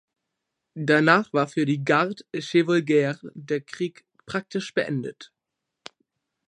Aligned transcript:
Danach 0.73 1.31
war 1.31 1.47
für 1.47 1.67
die 1.67 1.83
Garde-Chevaulegers 1.85 3.23
der 3.35 3.61
Krieg 3.61 4.03
praktisch 4.25 4.73
beendet. 4.73 5.31